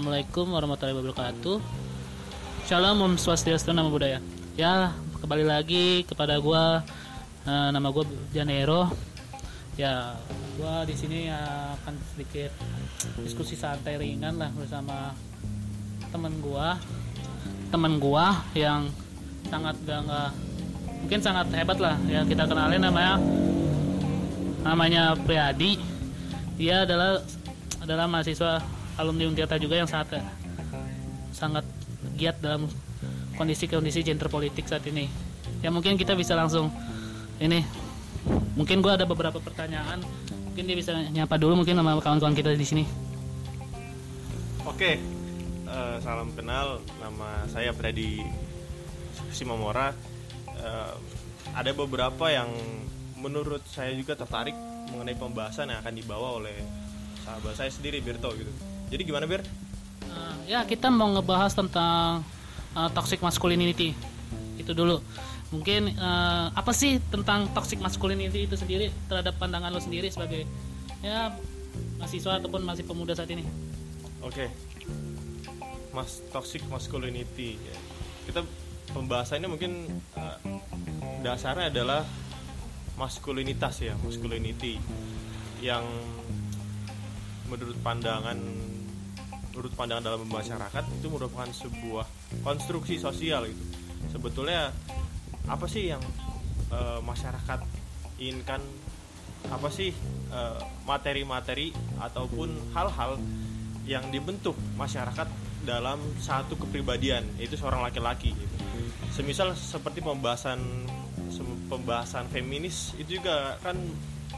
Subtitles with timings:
[0.00, 1.56] Assalamualaikum warahmatullahi wabarakatuh.
[2.64, 4.16] Shalom, Om Swastiastu, nama budaya.
[4.56, 6.80] Ya, kembali lagi kepada gua
[7.44, 8.88] eh, nama gua Janero.
[9.76, 10.16] Ya,
[10.56, 12.48] gua di sini akan sedikit
[13.20, 15.12] diskusi santai ringan lah bersama
[16.08, 16.80] teman gua.
[17.68, 18.88] Teman gua yang
[19.52, 20.30] sangat gak, nggak
[21.04, 23.20] mungkin sangat hebat lah ya kita kenalin namanya
[24.64, 25.76] namanya Priadi.
[26.56, 27.20] Dia adalah
[27.84, 30.20] adalah mahasiswa alumni Untirta juga yang sangat
[31.32, 31.64] sangat
[32.20, 32.68] giat dalam
[33.40, 35.08] kondisi-kondisi gender politik saat ini.
[35.64, 36.68] Ya mungkin kita bisa langsung
[37.40, 37.64] ini
[38.52, 40.04] mungkin gua ada beberapa pertanyaan
[40.50, 42.84] mungkin dia bisa nyapa dulu mungkin sama kawan-kawan kita di sini.
[44.68, 45.00] Oke,
[45.64, 46.84] eh, salam kenal.
[47.00, 48.20] Nama saya Predi
[49.32, 49.96] Simamora.
[50.60, 50.94] Eh,
[51.56, 52.52] ada beberapa yang
[53.16, 54.54] menurut saya juga tertarik
[54.92, 56.56] mengenai pembahasan yang akan dibawa oleh
[57.24, 58.52] sahabat saya sendiri Birto gitu.
[58.90, 59.46] Jadi gimana Bir?
[60.10, 62.26] Uh, ya kita mau ngebahas tentang
[62.74, 63.94] uh, toxic masculinity
[64.58, 64.98] itu dulu.
[65.50, 70.46] Mungkin uh, apa sih tentang toxic masculinity itu sendiri terhadap pandangan lo sendiri sebagai
[71.02, 71.34] ya
[71.98, 73.46] mahasiswa ataupun masih pemuda saat ini?
[74.20, 74.52] Oke,
[75.96, 77.56] mas toxic masculinity.
[77.56, 77.76] ya.
[78.28, 78.40] Kita
[78.92, 79.88] pembahasannya mungkin
[80.18, 80.36] eh,
[81.24, 82.02] dasarnya adalah
[83.00, 84.76] maskulinitas ya, masculinity
[85.64, 85.82] yang
[87.48, 88.38] menurut pandangan
[89.60, 92.08] menurut pandangan dalam masyarakat itu merupakan sebuah
[92.40, 93.60] konstruksi sosial itu.
[94.08, 94.72] Sebetulnya
[95.44, 96.00] apa sih yang
[96.72, 97.60] eh, masyarakat
[98.16, 98.64] inginkan?
[99.52, 99.92] Apa sih
[100.32, 103.20] eh, materi-materi ataupun hal-hal
[103.84, 105.28] yang dibentuk masyarakat
[105.68, 108.56] dalam satu kepribadian yaitu seorang laki-laki gitu.
[109.12, 110.88] Semisal seperti pembahasan
[111.68, 113.76] pembahasan feminis itu juga kan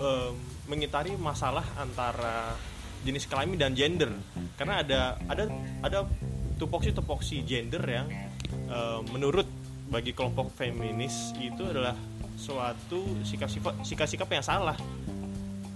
[0.02, 0.34] eh,
[0.66, 2.58] mengitari masalah antara
[3.02, 4.10] jenis kelamin dan gender
[4.56, 5.44] karena ada ada
[5.82, 5.98] ada
[6.56, 8.06] tupoksi tupoksi gender yang
[8.50, 9.46] eh, menurut
[9.90, 11.98] bagi kelompok feminis itu adalah
[12.38, 14.78] suatu sikap-sikap sikap-sikap yang salah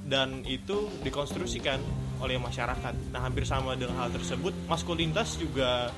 [0.07, 1.83] dan itu dikonstruksikan
[2.23, 2.95] oleh masyarakat.
[3.13, 5.91] Nah, hampir sama dengan hal tersebut, maskulinitas juga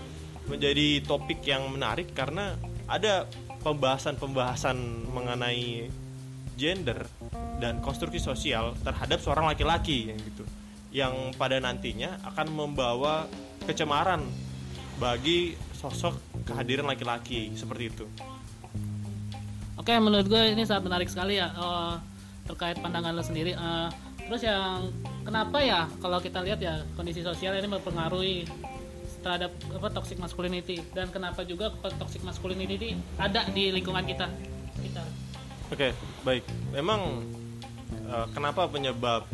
[0.49, 2.57] menjadi topik yang menarik karena
[2.89, 3.29] ada
[3.61, 5.93] pembahasan-pembahasan mengenai
[6.57, 7.05] gender
[7.61, 10.48] dan konstruksi sosial terhadap seorang laki-laki yang gitu.
[10.89, 13.29] Yang pada nantinya akan membawa
[13.69, 14.25] kecemaran
[14.99, 18.07] bagi sosok kehadiran laki-laki seperti itu.
[19.79, 21.95] Oke, menurut gue ini sangat menarik sekali ya eh,
[22.51, 23.55] terkait pandangan lo sendiri.
[23.55, 23.89] Eh,
[24.27, 24.91] terus yang
[25.23, 28.45] kenapa ya kalau kita lihat ya kondisi sosial ini mempengaruhi
[29.23, 34.27] terhadap apa toxic masculinity dan kenapa juga toxic masculinity ada di lingkungan kita
[34.83, 35.03] kita.
[35.69, 35.93] Oke,
[36.25, 36.43] baik.
[36.75, 37.23] Memang
[37.93, 39.29] eh, kenapa penyebab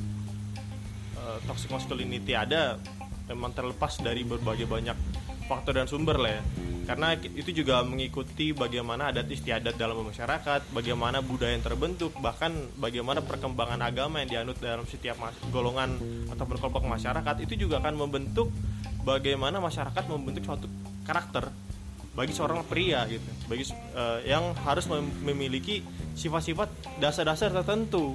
[1.25, 2.77] eh, toxic masculinity ada
[3.25, 4.97] memang terlepas dari berbagai banyak
[5.49, 6.43] faktor dan sumber lah ya.
[6.85, 13.25] Karena itu juga mengikuti bagaimana adat istiadat dalam masyarakat, bagaimana budaya yang terbentuk, bahkan bagaimana
[13.25, 15.17] perkembangan agama yang dianut dalam setiap
[15.49, 15.97] golongan
[16.29, 18.53] ataupun kelompok masyarakat itu juga akan membentuk
[19.01, 20.69] bagaimana masyarakat membentuk suatu
[21.09, 21.49] karakter
[22.15, 25.81] bagi seorang pria gitu bagi eh, yang harus mem- memiliki
[26.15, 28.15] sifat-sifat dasar-dasar tertentu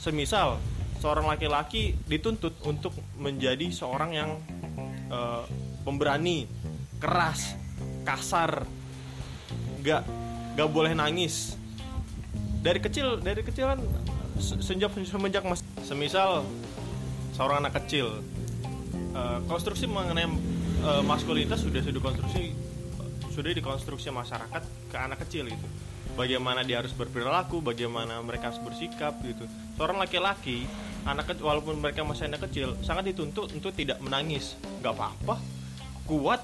[0.00, 0.62] semisal
[1.00, 4.30] seorang laki-laki dituntut untuk menjadi seorang yang
[5.12, 5.44] eh,
[5.86, 6.48] pemberani
[6.98, 7.54] keras
[8.02, 8.64] kasar
[9.82, 10.02] nggak
[10.56, 11.54] nggak boleh nangis.
[12.64, 13.80] Dari kecil dari kecil kan
[14.40, 16.42] se- sejak semenjak mas semisal
[17.36, 18.24] seorang anak kecil
[19.14, 22.56] eh, konstruksi mengenai eh, maskulinitas sudah sudah konstruksi
[23.36, 25.68] sudah dikonstruksi masyarakat ke anak kecil gitu
[26.16, 29.44] bagaimana dia harus berperilaku bagaimana mereka harus bersikap gitu.
[29.76, 30.64] Seorang laki-laki
[31.04, 34.56] anak kecil walaupun mereka masih anak kecil sangat dituntut untuk tidak menangis.
[34.80, 35.36] Nggak apa-apa.
[36.08, 36.40] Kuat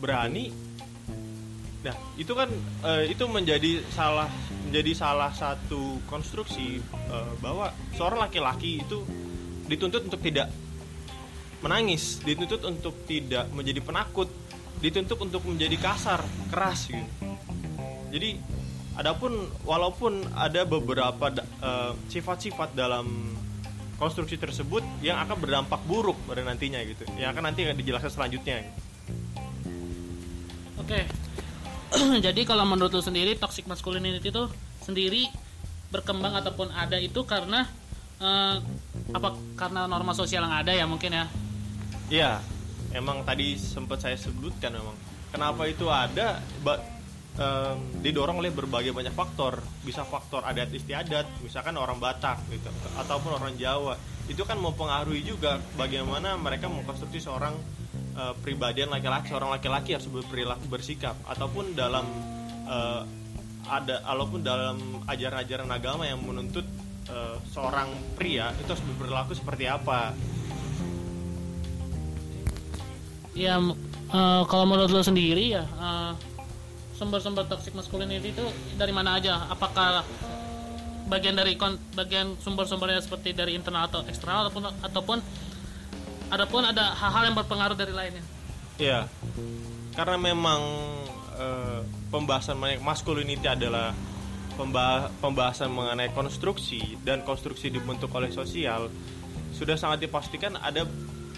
[0.00, 0.50] berani.
[1.84, 2.48] Nah itu kan
[2.88, 4.26] eh, itu menjadi salah
[4.66, 9.04] menjadi salah satu konstruksi eh, bahwa seorang laki-laki itu
[9.68, 10.48] dituntut untuk tidak
[11.60, 14.30] menangis, dituntut untuk tidak menjadi penakut,
[14.78, 17.04] dituntut untuk menjadi kasar, keras gitu.
[18.08, 18.40] Jadi
[18.98, 23.06] adapun walaupun ada beberapa eh, sifat-sifat dalam
[23.98, 27.06] konstruksi tersebut yang akan berdampak buruk pada nantinya gitu.
[27.14, 28.66] Yang akan nanti akan dijelaskan selanjutnya.
[28.66, 28.80] gitu.
[30.82, 31.00] Oke.
[32.26, 34.44] Jadi kalau menurut lo sendiri toxic masculinity itu
[34.82, 35.30] sendiri
[35.88, 37.64] berkembang ataupun ada itu karena
[38.18, 38.56] eh,
[39.14, 41.24] apa karena norma sosial yang ada ya mungkin ya.
[42.08, 42.32] Iya,
[42.92, 44.96] emang tadi sempat saya sebutkan memang
[45.32, 46.40] kenapa itu ada
[47.38, 49.62] em, didorong oleh berbagai banyak faktor.
[49.86, 52.68] Bisa faktor adat istiadat, misalkan orang Batak gitu
[52.98, 53.94] ataupun orang Jawa.
[54.28, 57.54] Itu kan mempengaruhi juga bagaimana mereka mengkonstruksi seorang
[58.18, 62.04] eh, pribadian laki-laki seorang laki-laki harus berperilaku bersikap ataupun dalam
[62.66, 63.02] eh,
[63.68, 64.76] ada ataupun dalam
[65.08, 66.64] ajaran-ajaran agama yang menuntut
[67.08, 67.88] eh, seorang
[68.18, 70.12] pria itu harus berperilaku seperti apa
[73.38, 76.12] Ya, eh, kalau menurut lo sendiri ya, eh,
[76.98, 79.46] sumber-sumber toxic masculinity itu dari mana aja?
[79.46, 80.02] Apakah
[81.06, 85.18] bagian dari kon- bagian sumber-sumbernya seperti dari internal atau eksternal ataupun ataupun
[86.28, 88.24] adapun ada hal-hal yang berpengaruh dari lainnya?
[88.76, 89.06] Ya,
[89.94, 90.60] karena memang
[91.38, 91.80] eh,
[92.10, 93.94] pembahasan mengenai masculinity adalah
[94.58, 98.90] pemba- pembahasan mengenai konstruksi dan konstruksi dibentuk oleh sosial
[99.54, 100.84] sudah sangat dipastikan ada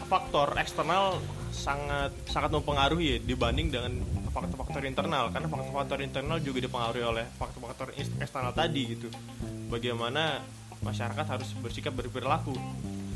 [0.09, 1.21] faktor eksternal
[1.53, 3.93] sangat sangat mempengaruhi dibanding dengan
[4.31, 9.11] faktor-faktor internal karena faktor-faktor internal juga dipengaruhi oleh faktor-faktor eksternal tadi gitu.
[9.67, 10.39] Bagaimana
[10.81, 12.55] masyarakat harus bersikap berperilaku.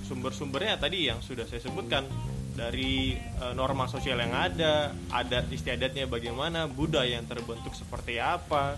[0.05, 2.05] Sumber-sumbernya tadi yang sudah saya sebutkan
[2.55, 8.77] dari eh, norma sosial yang ada, adat istiadatnya bagaimana, budaya yang terbentuk seperti apa.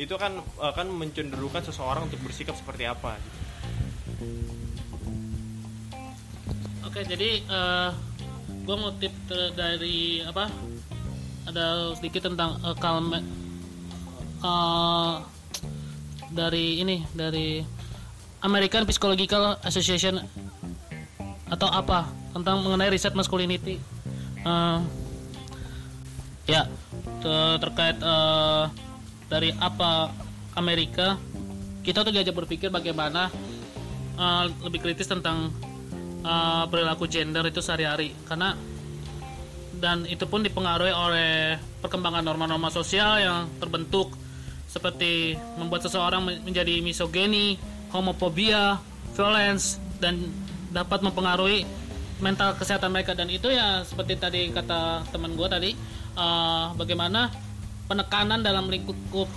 [0.00, 3.38] Itu kan akan mencenderungkan seseorang untuk bersikap seperti apa gitu.
[6.88, 7.44] Oke, jadi
[8.64, 9.12] gue ngutip
[9.52, 10.48] dari apa?
[11.46, 13.22] Ada sedikit tentang eh, Kalme
[14.42, 15.14] eh,
[16.34, 17.62] dari ini dari
[18.42, 20.20] American Psychological Association
[21.46, 23.78] atau apa tentang mengenai riset masculinity.
[24.42, 24.78] Eh,
[26.46, 26.66] ya
[27.22, 28.64] te- terkait eh,
[29.26, 30.10] dari apa
[30.54, 31.18] Amerika
[31.82, 33.30] kita tuh diajak berpikir bagaimana
[34.18, 35.54] eh, lebih kritis tentang
[36.26, 38.54] eh, perilaku gender itu sehari-hari karena
[39.76, 44.12] dan itu pun dipengaruhi oleh perkembangan norma-norma sosial yang terbentuk
[44.66, 47.56] seperti membuat seseorang men- menjadi misogeni,
[47.92, 48.80] homofobia,
[49.16, 50.20] violence dan
[50.72, 51.64] dapat mempengaruhi
[52.20, 53.16] mental kesehatan mereka.
[53.16, 55.70] Dan itu ya seperti tadi kata teman gue tadi
[56.16, 57.32] eh, bagaimana
[57.88, 59.28] penekanan dalam lingkup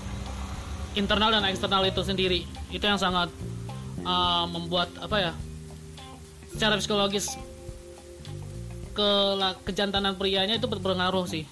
[0.98, 2.44] internal dan eksternal itu sendiri.
[2.72, 3.32] Itu yang sangat
[4.04, 5.32] eh, membuat apa ya
[6.52, 7.49] secara psikologis
[8.92, 9.10] ke
[9.66, 11.46] kejantanan prianya itu berpengaruh sih.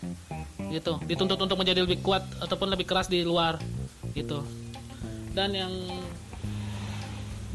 [0.68, 1.00] Gitu.
[1.08, 3.62] Dituntut untuk menjadi lebih kuat ataupun lebih keras di luar.
[4.12, 4.44] Gitu.
[5.32, 5.74] Dan yang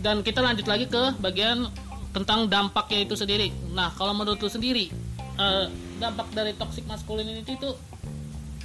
[0.02, 1.70] dan kita lanjut lagi ke bagian
[2.11, 3.55] tentang dampaknya itu sendiri.
[3.73, 4.90] Nah kalau menurut lu sendiri
[5.38, 5.67] eh,
[6.02, 7.70] dampak dari toxic masculinity itu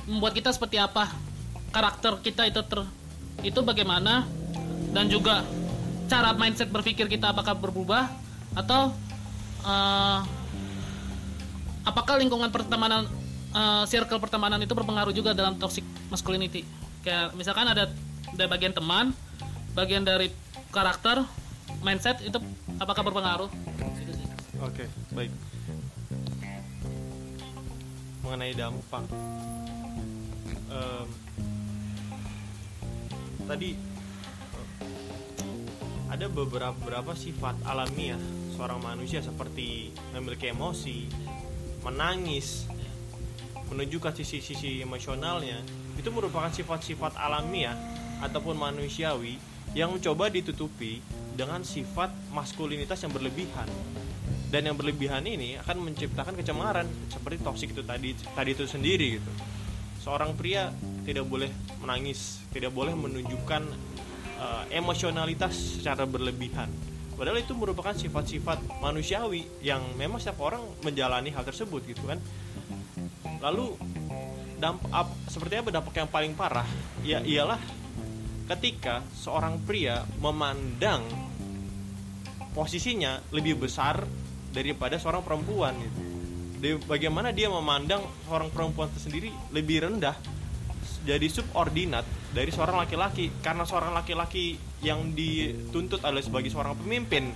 [0.10, 1.14] membuat kita seperti apa?
[1.72, 2.82] Karakter kita itu ter
[3.46, 4.26] itu bagaimana?
[4.92, 5.46] Dan juga
[6.08, 8.10] cara mindset berpikir kita apakah berubah
[8.58, 8.92] atau
[9.62, 10.20] eh,
[11.88, 13.08] apakah lingkungan pertemanan
[13.56, 16.68] eh, circle pertemanan itu berpengaruh juga dalam toxic masculinity
[17.08, 17.88] kayak misalkan ada
[18.36, 19.16] ada bagian teman
[19.72, 20.28] bagian dari
[20.76, 21.24] karakter
[21.80, 22.36] mindset itu
[22.78, 23.48] apakah berpengaruh
[23.78, 24.14] Gitu.
[24.62, 25.32] Oke, baik.
[28.26, 29.06] Mengenai dampak,
[30.68, 31.08] Em,
[33.48, 34.68] tadi eh,
[36.12, 38.20] ada beberapa sifat alamiah
[38.52, 41.08] seorang manusia seperti memiliki emosi,
[41.88, 42.68] menangis,
[43.72, 45.64] menunjukkan sisi-sisi emosionalnya
[45.96, 47.76] itu merupakan sifat-sifat alamiah
[48.20, 49.40] ataupun manusiawi
[49.72, 51.00] yang mencoba ditutupi
[51.36, 53.68] dengan sifat maskulinitas yang berlebihan.
[54.48, 59.32] Dan yang berlebihan ini akan menciptakan kecemaran seperti toksik itu tadi tadi itu sendiri gitu.
[60.08, 60.72] Seorang pria
[61.04, 61.52] tidak boleh
[61.84, 63.64] menangis tidak boleh menunjukkan
[64.40, 66.72] eh, emosionalitas secara berlebihan
[67.18, 72.22] padahal itu merupakan sifat-sifat manusiawi yang memang setiap orang menjalani hal tersebut gitu kan
[73.42, 73.74] lalu
[74.58, 76.66] dampak seperti apa dampak yang paling parah
[77.02, 77.58] ya ialah
[78.48, 81.04] ketika seorang pria memandang
[82.56, 84.02] posisinya lebih besar
[84.50, 86.02] daripada seorang perempuan gitu.
[86.90, 90.18] Bagaimana dia memandang seorang perempuan itu sendiri lebih rendah
[91.08, 92.04] jadi subordinat
[92.36, 93.32] dari seorang laki-laki.
[93.40, 97.32] Karena seorang laki-laki yang dituntut adalah sebagai seorang pemimpin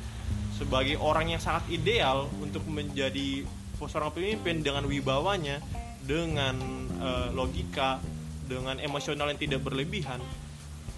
[0.59, 3.41] sebagai orang yang sangat ideal untuk menjadi
[3.81, 5.57] seorang pemimpin dengan wibawanya
[6.05, 6.53] dengan
[7.01, 7.97] eh, logika
[8.45, 10.21] dengan emosional yang tidak berlebihan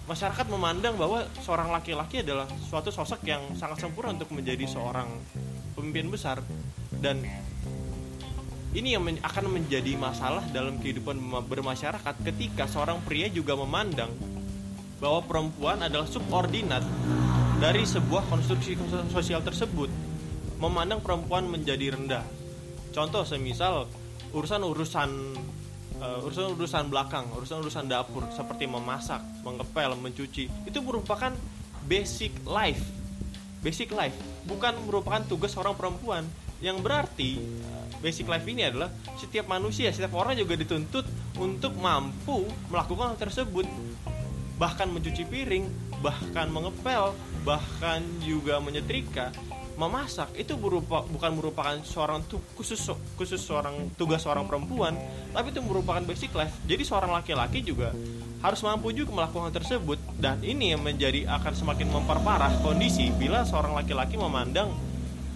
[0.04, 5.08] masyarakat memandang bahwa seorang laki-laki adalah suatu sosok yang sangat sempurna untuk menjadi seorang
[5.72, 6.44] pemimpin besar.
[6.92, 7.24] Dan
[8.74, 14.10] ini yang men- akan menjadi masalah dalam kehidupan ma- bermasyarakat ketika seorang pria juga memandang
[14.98, 16.82] bahwa perempuan adalah subordinat
[17.62, 19.86] dari sebuah konstruksi sos- sosial tersebut.
[20.58, 22.26] Memandang perempuan menjadi rendah.
[22.90, 23.86] Contoh semisal
[24.34, 25.10] urusan-urusan
[26.02, 31.30] uh, urusan-urusan belakang, urusan-urusan dapur seperti memasak, mengepel, mencuci, itu merupakan
[31.86, 32.82] basic life.
[33.62, 34.14] Basic life,
[34.44, 36.26] bukan merupakan tugas seorang perempuan
[36.64, 37.36] yang berarti
[38.00, 38.88] basic life ini adalah
[39.20, 41.04] setiap manusia setiap orang juga dituntut
[41.36, 43.68] untuk mampu melakukan hal tersebut.
[44.56, 45.68] Bahkan mencuci piring
[46.00, 47.12] bahkan mengepel
[47.44, 49.28] bahkan juga menyetrika
[49.74, 52.78] memasak itu berupa bukan merupakan seorang tu, khusus
[53.18, 54.94] khusus seorang tugas seorang perempuan
[55.34, 56.54] tapi itu merupakan basic life.
[56.64, 57.90] Jadi seorang laki-laki juga
[58.44, 59.98] harus mampu juga melakukan hal tersebut.
[60.20, 64.70] Dan ini yang menjadi akan semakin memperparah kondisi bila seorang laki-laki memandang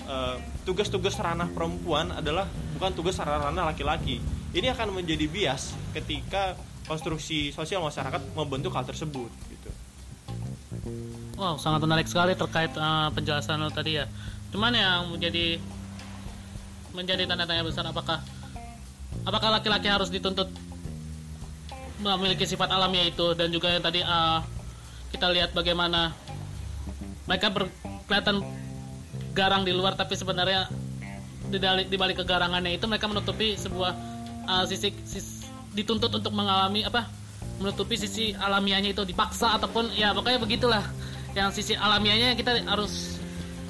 [0.07, 2.45] uh, tugas-tugas ranah perempuan adalah
[2.77, 4.21] bukan tugas ranah laki-laki
[4.53, 9.71] ini akan menjadi bias ketika konstruksi sosial masyarakat membentuk hal tersebut gitu.
[11.41, 14.05] Wow, sangat menarik sekali terkait uh, penjelasan lo tadi ya.
[14.53, 15.57] Cuman yang menjadi
[16.97, 18.25] menjadi tanda tanya besar apakah
[19.25, 20.49] apakah laki-laki harus dituntut
[22.01, 24.41] memiliki sifat alamiah itu dan juga yang tadi uh,
[25.13, 26.13] kita lihat bagaimana
[27.29, 28.41] mereka berkelihatan
[29.33, 30.69] garang di luar tapi sebenarnya
[31.49, 33.93] di balik, di balik kegarangannya itu mereka menutupi sebuah
[34.45, 37.09] uh, sisi, sisi dituntut untuk mengalami apa?
[37.59, 40.85] Menutupi sisi alamiahnya itu dipaksa ataupun ya pokoknya begitulah.
[41.33, 43.19] Yang sisi alamiahnya kita harus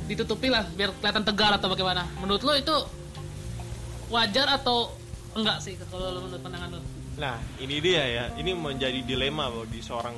[0.09, 2.05] ditutupi lah biar kelihatan tegar atau bagaimana.
[2.21, 2.77] Menurut lo itu
[4.09, 4.93] wajar atau
[5.37, 6.81] enggak sih kalau lo menurut pandangan lo?
[7.21, 8.25] Nah ini dia ya.
[8.37, 10.17] Ini menjadi dilema bagi seorang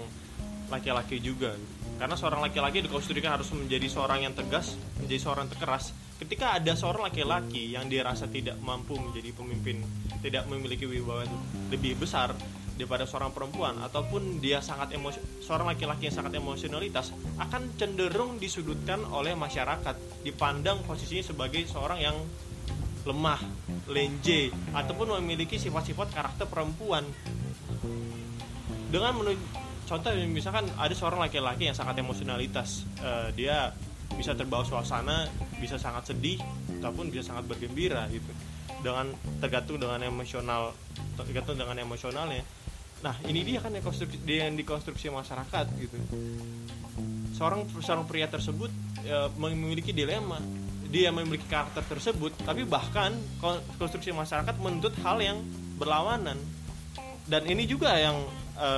[0.70, 1.54] laki-laki juga
[2.00, 6.72] karena seorang laki-laki dikonstruksikan harus menjadi seorang yang tegas menjadi seorang yang keras ketika ada
[6.72, 9.84] seorang laki-laki yang dirasa tidak mampu menjadi pemimpin
[10.24, 11.28] tidak memiliki wibawa
[11.68, 12.32] lebih besar
[12.80, 19.04] daripada seorang perempuan ataupun dia sangat emosi seorang laki-laki yang sangat emosionalitas akan cenderung disudutkan
[19.12, 22.16] oleh masyarakat dipandang posisinya sebagai seorang yang
[23.04, 23.40] lemah,
[23.88, 27.04] lenje ataupun memiliki sifat-sifat karakter perempuan.
[28.90, 29.22] Dengan
[29.90, 33.74] contoh misalkan ada seorang laki-laki yang sangat emosionalitas, uh, dia
[34.14, 35.26] bisa terbawa suasana,
[35.58, 36.38] bisa sangat sedih
[36.78, 38.30] ataupun bisa sangat bergembira gitu.
[38.80, 39.10] Dengan
[39.42, 40.70] tergantung dengan emosional
[41.18, 42.46] tergantung dengan emosionalnya.
[43.02, 45.98] Nah ini dia kan yang konstruksi yang dikonstruksi masyarakat gitu.
[47.34, 48.70] Seorang seorang pria tersebut
[49.04, 50.38] e, memiliki dilema.
[50.90, 53.12] Dia memiliki karakter tersebut tapi bahkan
[53.76, 55.44] konstruksi masyarakat menuntut hal yang
[55.76, 56.40] berlawanan.
[57.28, 58.16] Dan ini juga yang
[58.60, 58.70] e,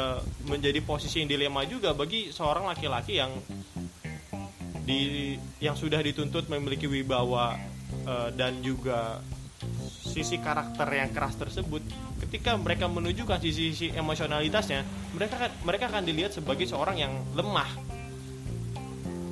[0.47, 3.35] menjadi posisi yang dilema juga bagi seorang laki-laki yang
[4.83, 7.59] di yang sudah dituntut memiliki wibawa
[8.07, 9.19] e, dan juga
[10.03, 11.83] sisi karakter yang keras tersebut.
[12.23, 17.71] Ketika mereka menunjukkan sisi-sisi emosionalitasnya mereka mereka akan dilihat sebagai seorang yang lemah.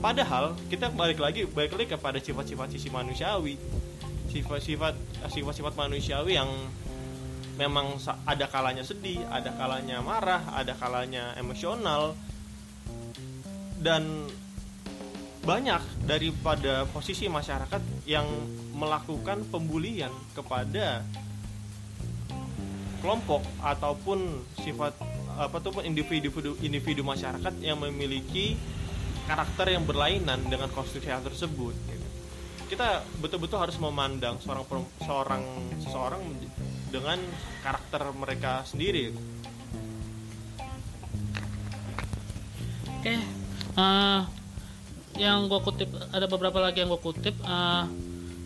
[0.01, 3.55] Padahal kita balik lagi balik lagi kepada sifat-sifat sisi manusiawi.
[4.31, 4.95] Sifat-sifat
[5.29, 6.49] sifat-sifat manusiawi yang
[7.59, 12.15] memang ada kalanya sedih ada kalanya marah ada kalanya emosional
[13.81, 14.29] dan
[15.41, 18.29] banyak daripada posisi masyarakat yang
[18.77, 21.01] melakukan pembulian kepada
[23.01, 24.93] kelompok ataupun sifat
[25.41, 26.29] apa tuh individu
[26.61, 28.61] individu masyarakat yang memiliki
[29.25, 32.09] karakter yang berlainan dengan konstruksi hal tersebut gitu.
[32.69, 35.43] kita betul-betul harus memandang seorang seorang
[35.81, 36.21] seseorang
[36.91, 37.19] dengan
[37.63, 39.15] karakter mereka sendiri
[42.91, 43.19] oke okay.
[43.79, 44.27] uh,
[45.19, 47.87] yang gue kutip ada beberapa lagi yang gue kutip uh,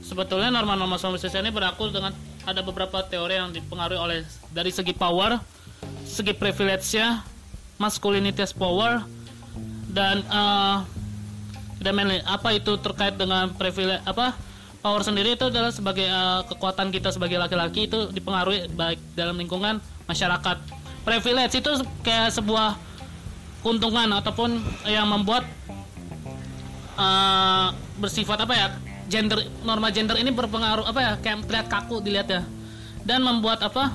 [0.05, 2.13] sebetulnya norma-norma sosial ini berlaku dengan
[2.45, 4.19] ada beberapa teori yang dipengaruhi oleh
[4.53, 5.41] dari segi power,
[6.05, 7.25] segi privilege-nya,
[7.81, 9.01] maskulinitas power
[9.89, 10.85] dan uh,
[11.81, 12.21] manly.
[12.29, 14.37] Apa itu terkait dengan privilege apa?
[14.85, 19.81] Power sendiri itu adalah sebagai uh, kekuatan kita sebagai laki-laki itu dipengaruhi baik dalam lingkungan
[20.05, 20.61] masyarakat.
[21.09, 21.73] Privilege itu
[22.05, 22.77] kayak sebuah
[23.65, 25.49] keuntungan ataupun yang membuat
[27.01, 28.67] uh, bersifat apa ya
[29.09, 32.43] gender norma gender ini berpengaruh apa ya kayak terlihat kaku dilihat ya
[33.09, 33.89] dan membuat apa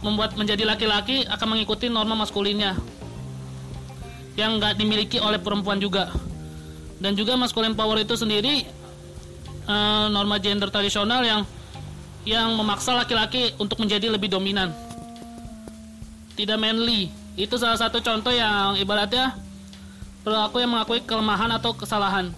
[0.00, 2.80] membuat menjadi laki-laki akan mengikuti norma maskulinnya
[4.40, 6.08] yang nggak dimiliki oleh perempuan juga
[6.96, 8.79] dan juga maskulin power itu sendiri
[9.66, 11.42] uh, norma gender tradisional yang
[12.28, 14.72] yang memaksa laki-laki untuk menjadi lebih dominan.
[16.36, 17.08] Tidak manly.
[17.36, 19.36] Itu salah satu contoh yang ibaratnya
[20.20, 22.28] perilaku yang mengakui kelemahan atau kesalahan.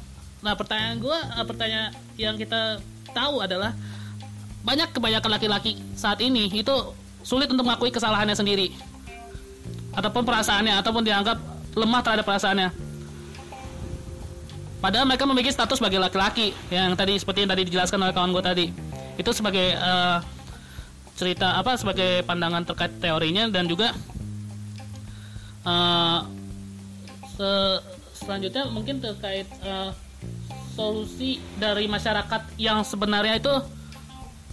[0.43, 2.79] Nah pertanyaan gue, eh, pertanyaan yang kita
[3.11, 3.75] tahu adalah
[4.63, 6.75] banyak kebanyakan laki-laki saat ini itu
[7.27, 8.71] sulit untuk mengakui kesalahannya sendiri.
[9.93, 11.37] Ataupun perasaannya ataupun dianggap
[11.75, 12.92] lemah terhadap perasaannya.
[14.83, 18.43] Padahal mereka memiliki status sebagai laki-laki yang tadi seperti yang tadi dijelaskan oleh kawan gue
[18.43, 18.67] tadi.
[19.15, 20.19] Itu sebagai uh,
[21.15, 23.95] cerita apa sebagai pandangan terkait teorinya dan juga
[25.63, 26.27] uh,
[27.39, 27.51] se
[28.27, 29.95] selanjutnya mungkin terkait uh,
[30.75, 33.55] solusi dari masyarakat yang sebenarnya itu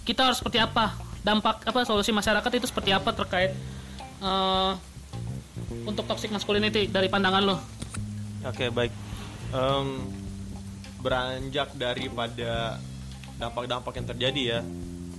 [0.06, 0.94] kita harus seperti apa
[1.26, 3.50] dampak apa solusi masyarakat itu seperti apa terkait
[4.22, 4.78] uh,
[5.86, 7.56] untuk toxic masculinity dari pandangan lo
[8.40, 8.92] Oke baik.
[9.52, 10.00] Em,
[11.00, 12.78] beranjak daripada
[13.40, 14.60] dampak-dampak yang terjadi ya.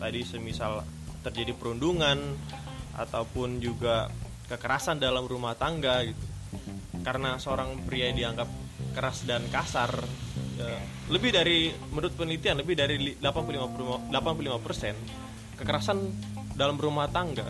[0.02, 0.82] Tadi semisal
[1.22, 2.18] terjadi perundungan
[2.98, 4.10] ataupun juga
[4.50, 6.26] kekerasan dalam rumah tangga gitu.
[7.02, 8.50] Karena seorang pria dianggap
[8.94, 9.92] keras dan kasar
[10.60, 10.78] ya,
[11.10, 15.98] lebih dari menurut penelitian lebih dari li- 85 85% kekerasan
[16.58, 17.48] dalam rumah tangga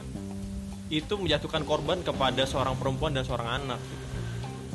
[0.92, 3.82] itu menjatuhkan korban kepada seorang perempuan dan seorang anak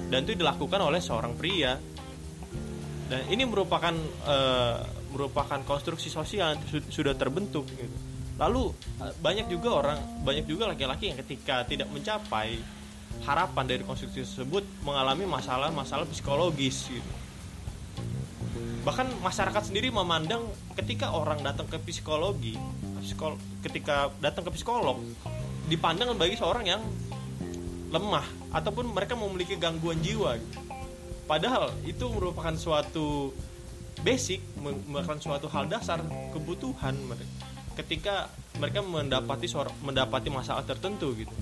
[0.09, 1.77] dan itu dilakukan oleh seorang pria
[3.07, 3.95] dan ini merupakan
[4.27, 4.77] eh,
[5.15, 7.97] merupakan konstruksi sosial yang su- sudah terbentuk gitu.
[8.37, 12.59] lalu eh, banyak juga orang banyak juga laki-laki yang ketika tidak mencapai
[13.25, 17.13] harapan dari konstruksi tersebut mengalami masalah-masalah psikologis gitu
[18.87, 20.47] bahkan masyarakat sendiri memandang
[20.79, 22.55] ketika orang datang ke psikologi
[23.03, 25.03] psikol- ketika datang ke psikolog
[25.67, 26.83] dipandang bagi seorang yang
[27.91, 30.66] lemah ataupun mereka memiliki gangguan jiwa gitu.
[31.27, 33.35] Padahal itu merupakan suatu
[34.07, 37.27] basic me- merupakan suatu hal dasar kebutuhan mereka
[37.77, 41.35] ketika mereka mendapati suara- mendapati masalah tertentu gitu.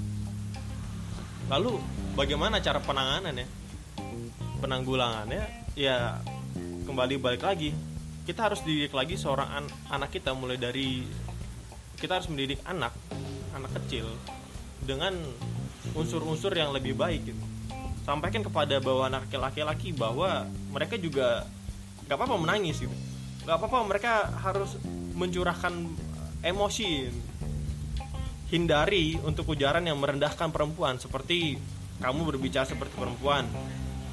[1.46, 1.78] Lalu
[2.18, 3.46] bagaimana cara penanganannya?
[4.58, 5.44] Penanggulangannya
[5.78, 6.18] ya
[6.88, 7.70] kembali balik lagi.
[8.24, 11.06] Kita harus didik lagi seorang an- anak kita mulai dari
[12.00, 12.96] kita harus mendidik anak
[13.54, 14.10] anak kecil
[14.82, 15.14] dengan
[15.94, 17.44] unsur-unsur yang lebih baik gitu.
[18.04, 21.48] Sampaikan kepada anak laki-laki bahwa mereka juga
[22.04, 22.92] nggak apa-apa menangis gitu.
[23.48, 24.12] Nggak apa-apa mereka
[24.44, 24.76] harus
[25.16, 25.72] mencurahkan
[26.44, 27.08] emosi
[28.52, 31.56] hindari untuk ujaran yang merendahkan perempuan seperti
[31.98, 33.48] kamu berbicara seperti perempuan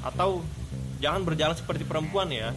[0.00, 0.40] atau
[0.98, 2.50] jangan berjalan seperti perempuan ya.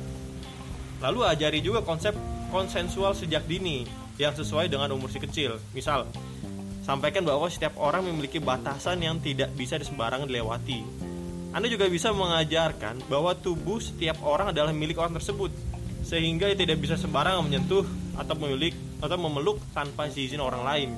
[1.04, 2.15] Lalu ajari juga konsep
[2.48, 3.84] konsensual sejak dini
[4.15, 5.60] yang sesuai dengan umur si kecil.
[5.76, 6.08] Misal
[6.88, 11.05] sampaikan bahwa setiap orang memiliki batasan yang tidak bisa disembarangan dilewati
[11.56, 15.56] anda juga bisa mengajarkan bahwa tubuh setiap orang adalah milik orang tersebut
[16.04, 17.88] sehingga tidak bisa sembarangan menyentuh
[18.20, 20.89] atau memiliki atau memeluk tanpa izin orang lain.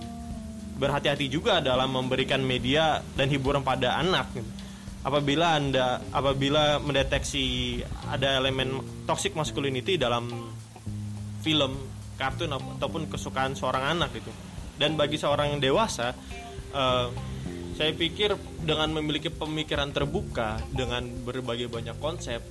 [0.81, 4.33] Berhati-hati juga dalam memberikan media dan hiburan pada anak.
[5.05, 7.77] Apabila anda apabila mendeteksi
[8.09, 10.25] ada elemen toxic masculinity dalam
[11.45, 11.77] film
[12.17, 14.33] kartun ataupun kesukaan seorang anak itu
[14.81, 16.17] dan bagi seorang yang dewasa
[16.73, 17.07] eh,
[17.77, 18.33] saya pikir
[18.65, 22.41] dengan memiliki pemikiran terbuka dengan berbagai banyak konsep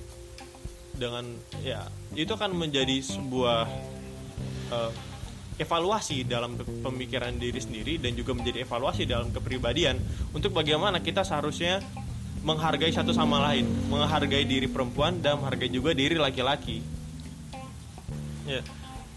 [0.95, 1.27] dengan
[1.61, 1.83] ya
[2.15, 3.67] itu akan menjadi sebuah
[4.71, 4.91] eh,
[5.59, 9.99] evaluasi dalam pemikiran diri sendiri dan juga menjadi evaluasi dalam kepribadian
[10.31, 11.83] untuk bagaimana kita seharusnya
[12.45, 16.79] menghargai satu sama lain, menghargai diri perempuan dan menghargai juga diri laki-laki.
[18.47, 18.63] Ya,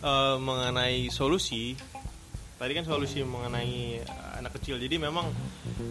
[0.03, 1.79] eh, mengenai solusi,
[2.59, 4.03] tadi kan solusi mengenai
[4.41, 4.81] anak kecil.
[4.81, 5.29] Jadi memang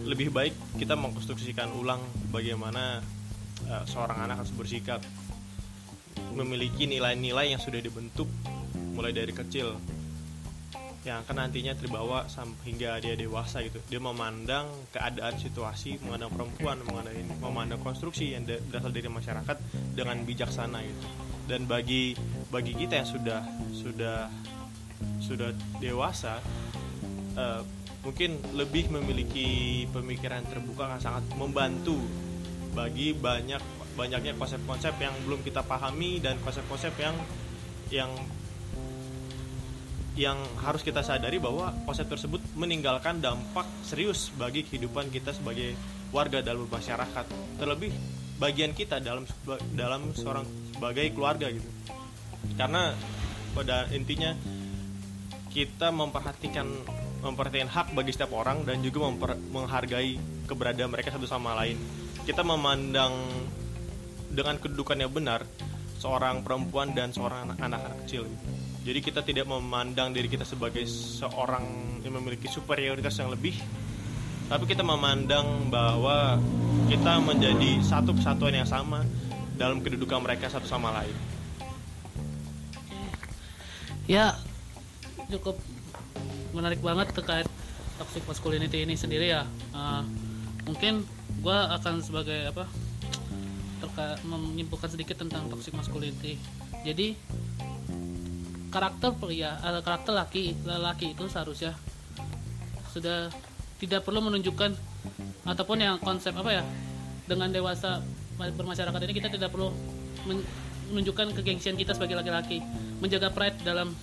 [0.04, 2.02] lebih baik kita mengkonstruksikan ulang
[2.34, 2.98] bagaimana
[3.70, 5.00] eh, seorang anak harus bersikap,
[6.34, 8.26] memiliki nilai-nilai yang sudah dibentuk
[8.94, 9.78] mulai dari kecil
[11.00, 16.76] yang akan nantinya terbawa sampai hingga dia dewasa gitu dia memandang keadaan situasi memandang perempuan
[16.84, 19.56] memandang ini memandang konstruksi yang berasal dari masyarakat
[19.96, 21.00] dengan bijaksana gitu
[21.48, 22.12] dan bagi
[22.52, 23.40] bagi kita yang sudah
[23.72, 24.28] sudah
[25.24, 26.36] sudah dewasa
[27.40, 27.64] eh,
[28.00, 32.00] mungkin lebih memiliki pemikiran terbuka akan sangat membantu
[32.72, 33.60] bagi banyak
[33.98, 37.16] banyaknya konsep-konsep yang belum kita pahami dan konsep-konsep yang
[37.92, 38.10] yang
[40.18, 45.76] yang harus kita sadari bahwa konsep tersebut meninggalkan dampak serius bagi kehidupan kita sebagai
[46.10, 47.26] warga dalam masyarakat.
[47.56, 47.94] Terlebih
[48.36, 49.24] bagian kita dalam
[49.72, 51.68] dalam seorang sebagai keluarga gitu.
[52.58, 52.92] Karena
[53.54, 54.34] pada intinya
[55.50, 56.66] kita memperhatikan
[57.20, 60.16] memperhatikan hak bagi setiap orang dan juga memper- menghargai
[60.48, 61.76] keberadaan mereka satu sama lain.
[62.24, 63.12] Kita memandang
[64.30, 65.44] dengan kedudukan yang benar
[66.00, 68.24] seorang perempuan dan seorang anak-anak kecil.
[68.80, 73.52] Jadi kita tidak memandang diri kita sebagai seorang yang memiliki superioritas yang lebih
[74.50, 76.34] tapi kita memandang bahwa
[76.90, 79.06] kita menjadi satu kesatuan yang sama
[79.54, 81.14] dalam kedudukan mereka satu sama lain.
[84.10, 84.34] Ya
[85.30, 85.54] cukup
[86.52, 87.46] menarik banget terkait
[88.00, 89.44] toxic masculinity ini sendiri ya.
[89.76, 90.02] Uh,
[90.64, 91.04] mungkin
[91.40, 92.68] gue akan sebagai apa
[93.80, 96.36] terkait menyimpulkan sedikit tentang toxic masculinity.
[96.84, 97.16] Jadi
[98.70, 101.74] karakter pria eh, karakter laki lelaki itu seharusnya
[102.94, 103.28] sudah
[103.82, 104.76] tidak perlu menunjukkan
[105.42, 106.62] ataupun yang konsep apa ya
[107.26, 108.02] dengan dewasa
[108.36, 109.74] bermasyarakat ini kita tidak perlu
[110.28, 110.46] men-
[110.90, 112.58] menunjukkan kegengsian kita sebagai laki-laki.
[112.98, 113.94] Menjaga pride dalam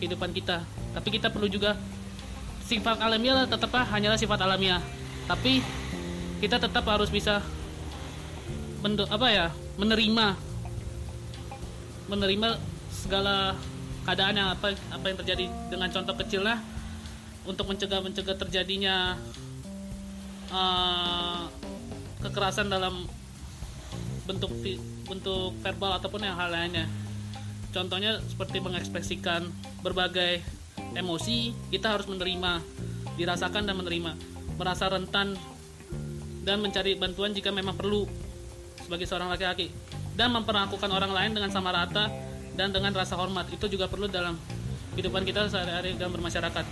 [0.00, 1.76] kehidupan kita tapi kita perlu juga
[2.68, 4.84] sifat alamiah tetap hanyalah sifat alamiah.
[5.24, 5.64] Tapi
[6.38, 7.40] kita tetap harus bisa
[8.84, 9.46] mendo, apa ya
[9.80, 10.36] menerima
[12.08, 12.48] menerima
[12.92, 13.56] segala
[14.04, 15.44] keadaan yang apa apa yang terjadi.
[15.72, 16.60] Dengan contoh kecil lah
[17.48, 19.16] untuk mencegah mencegah terjadinya
[20.52, 21.48] uh,
[22.20, 23.08] kekerasan dalam
[24.28, 24.52] bentuk
[25.08, 26.84] bentuk verbal ataupun yang hal lainnya.
[27.72, 29.48] Contohnya seperti mengekspresikan
[29.80, 30.40] berbagai
[30.94, 32.62] emosi kita harus menerima
[33.18, 34.12] dirasakan dan menerima.
[34.58, 35.38] Merasa rentan
[36.42, 38.06] dan mencari bantuan jika memang perlu
[38.82, 39.70] sebagai seorang laki-laki.
[40.18, 42.10] Dan memperlakukan orang lain dengan sama rata
[42.58, 43.46] dan dengan rasa hormat.
[43.54, 44.34] Itu juga perlu dalam
[44.98, 46.66] kehidupan kita sehari-hari dalam bermasyarakat.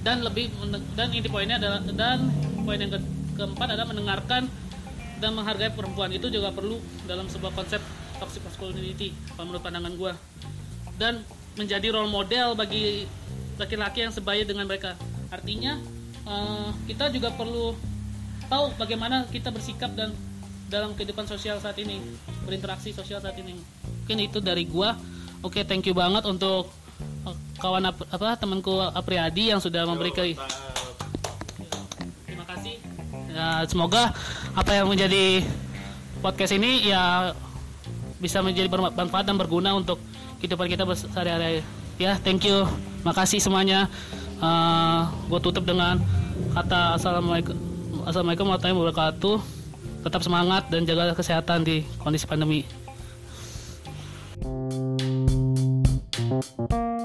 [0.00, 0.48] Dan lebih
[0.96, 2.32] dan inti poinnya adalah dan
[2.64, 3.00] poin yang ke,
[3.36, 4.48] keempat adalah mendengarkan
[5.20, 6.08] dan menghargai perempuan.
[6.08, 7.84] Itu juga perlu dalam sebuah konsep
[8.16, 10.12] toxic masculinity menurut pandangan gue
[11.00, 11.24] dan
[11.58, 13.06] menjadi role model bagi
[13.58, 14.96] laki-laki yang sebaya dengan mereka.
[15.28, 15.78] Artinya
[16.24, 17.76] uh, kita juga perlu
[18.50, 20.10] tahu bagaimana kita bersikap dan
[20.70, 21.98] dalam kehidupan sosial saat ini
[22.46, 23.58] berinteraksi sosial saat ini.
[24.06, 24.90] Mungkin itu dari gue
[25.42, 26.70] oke okay, thank you banget untuk
[27.26, 30.26] uh, kawan ap apa temanku Apriadi yang sudah memberikan
[32.26, 32.78] terima kasih.
[33.30, 34.14] Ya, semoga
[34.54, 35.46] apa yang menjadi
[36.20, 37.34] podcast ini ya
[38.20, 39.96] bisa menjadi bermanfaat dan berguna untuk
[40.40, 41.60] kehidupan kita sehari-hari.
[42.00, 42.64] Ya, thank you.
[43.04, 43.86] Makasih semuanya.
[44.40, 46.00] Uh, gue tutup dengan
[46.56, 47.52] kata assalamualaikum
[48.08, 49.36] assalamualaikum warahmatullahi wabarakatuh.
[50.08, 52.64] Tetap semangat dan jaga kesehatan di kondisi pandemi.
[56.30, 56.99] thank you